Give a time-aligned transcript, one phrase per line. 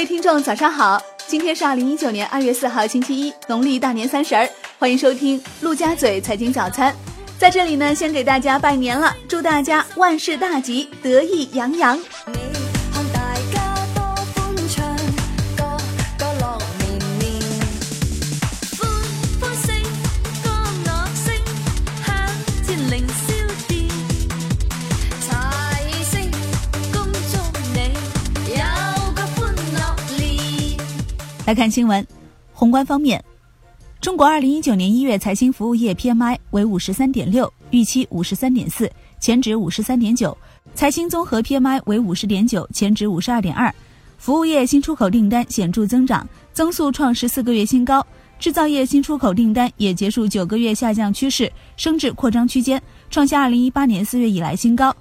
[0.00, 0.98] 各位听众，早上好！
[1.26, 4.48] 今天是二零一九年二月四号，星期一，农历大年三十儿。
[4.78, 6.96] 欢迎收听陆家嘴财经早餐。
[7.38, 12.00] 在这里呢，先给大家拜年了，祝大家万事大吉，得意洋洋。
[31.46, 32.06] 来看新闻，
[32.52, 33.22] 宏观方面，
[34.00, 40.36] 中国二零一九年一月财新服务业 PMI 为五十三点六，预期五十三点四，前值五十三点九；
[40.74, 43.74] 财新综合 PMI 为五十点九，前值五十二点二。
[44.18, 48.00] 服务业新出口订单显著增长，增速创十四个月新高；
[48.38, 54.94] 制造业新出口订单也结束九个月下降趋势，升至扩张区间，创下二零一八年四月以来新高。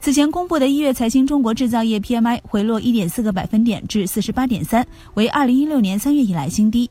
[0.00, 6.88] 此前公布的一月财新中国制造业 PMI 回落一点四个百分点至四十八点三，为二零一六年三月以来新低。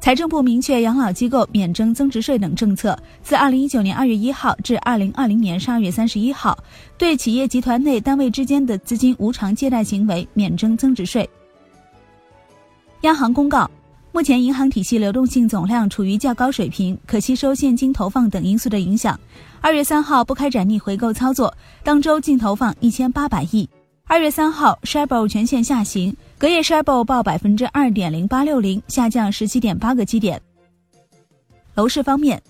[0.00, 6.58] 财政部明确养老机构免征增值税等政策，自二零一九年二月一号至二零二零年十二月三十一号，
[6.98, 11.28] 对企业集团内单位之间的资金无偿借贷行为免征增值税。
[13.02, 13.70] 央行公告。
[14.12, 19.18] 目前银行体系流动性总量处于较高水平，可吸收现金投放等因素的影响。
[19.60, 23.68] 二月三号不开展逆回购操作，当周净投放一千八百亿。
[24.04, 30.42] 二月三号，Shabo 全线下行，隔夜 Shabo 报百分之二点零八六零，下降十七点八个基点。
[31.76, 32.42] 楼市方面，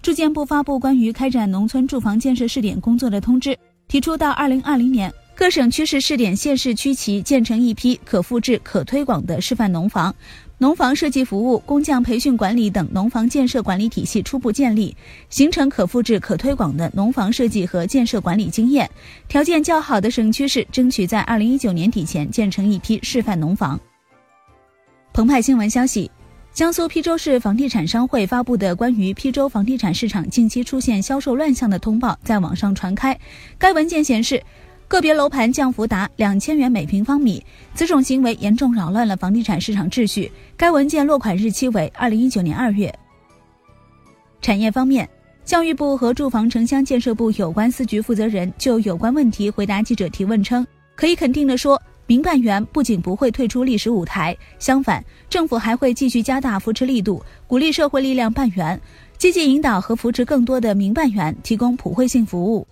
[0.00, 3.54] 住建部发布关于开展农村住房建设试点工作的通知，
[3.88, 5.12] 提出到二零二零年。
[5.36, 10.14] 各省区市试点县市区旗建成一批可复制、可推广的示范农房，
[10.64, 14.96] 农房设计服务、工匠培训管理等农房建设管理体系初步建立，
[15.28, 18.90] 形成可复制、可推广的农房设计和建设管理经验。
[19.28, 23.78] 条件较好的省区市争取在二零一九年底前建成一批示范农房。
[25.12, 26.10] 澎湃新闻消息，
[26.54, 33.14] 江苏邳州市房地产商会发布的关于邳州房地产市场近期出现销售乱象的通报在网上传开，
[33.58, 34.42] 该文件显示。
[34.86, 40.30] 个别楼盘降幅达两千元每平方米，此种行为严重扰乱了房地产市场秩序。
[40.56, 42.92] 该文件落款日期为二零一九年二月。
[44.40, 45.08] 产业方面，
[45.44, 58.78] 教育部和住房城乡建设部有关司局负责人就有关问题回答记者提问称，可以肯定的说，民办园不仅不会退出历史舞台，相反，政府还会继续加大扶持力度，鼓励社会力量办园，
[59.16, 62.66] 积极引导和扶持更多的民办园，提供普惠性服务。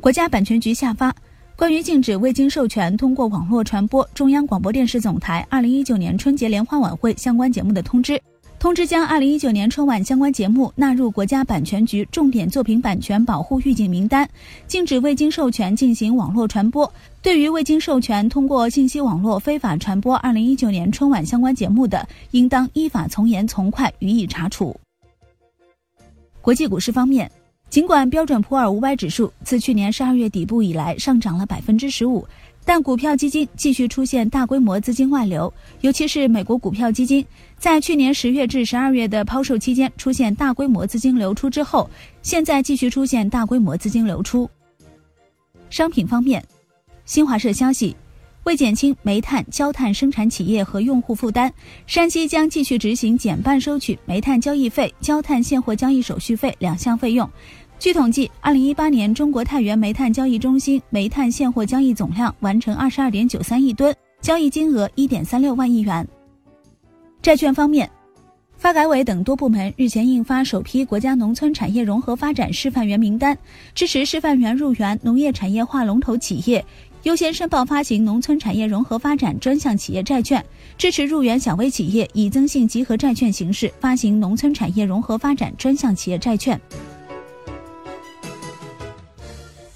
[0.00, 1.14] 国家版权局下发
[1.54, 8.18] 关于禁止未经授权通过网络传播中央广播电视总台二零一九年春节联欢晚会相关节目的通知。
[8.58, 14.26] 通知将二零一九年春晚相关节目纳入国家版权局重点作品版权保护预警名单，
[14.66, 16.90] 禁止未经授权进行网络传播。
[17.20, 24.74] 对于未经授权通过信息网络非法传播二零一九年春晚相关节目的，应当依法从严从快予以查处。
[26.40, 27.30] 国际股市方面。
[27.70, 32.26] 尽管标准普尔五百指数自去年十二月底部以来上涨了百分之十五，
[32.64, 37.24] 但股票基金继续出现大规模资金外流，尤其是美国股票基金，
[37.56, 41.88] 在去年十月至十二月的抛售期间出现大规模资金流出之后，
[42.22, 44.50] 现在继续出现大规模资金流出。
[45.70, 46.44] 商品方面，
[47.04, 47.94] 新华社消息。
[48.44, 51.52] 为减轻煤炭、焦炭生产企业和用户负担，
[51.86, 57.28] 山西将继续执行减半收取煤炭交易费、焦炭现货交易手续费两项费用。
[57.78, 66.06] 据统计，二零一八年中国太原煤炭交易中心煤炭现货交易总量完成二十二点九三亿吨，交易金额一点三六万亿元。
[67.22, 67.90] 债券方面，
[68.56, 73.36] 发改委等多部门日前印发首批国家农村产业融合发展示范园名单，
[73.74, 76.64] 支持示范园入园农业产业化龙头企业。
[77.04, 80.44] 优先申报发行农村产业融合发展专项企业债券，
[80.76, 86.60] 支持入园小微企业以增信集合债券形式发行农村产业融合发展专项企业债券。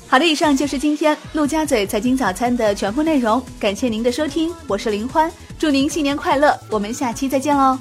[0.06, 7.78] 好的，以上就是今天陆家嘴财经早餐的全部内容，感谢您的收听，我是林欢，祝您新年快乐，我们下期再见喽。